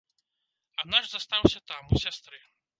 [0.79, 2.45] А наш застаўся там, у сястры.